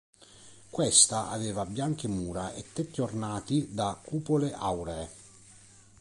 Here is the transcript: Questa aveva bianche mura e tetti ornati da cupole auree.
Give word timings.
Questa 0.71 1.29
aveva 1.29 1.63
bianche 1.63 2.07
mura 2.07 2.55
e 2.55 2.65
tetti 2.73 3.01
ornati 3.01 3.67
da 3.71 3.95
cupole 4.03 4.51
auree. 4.51 5.09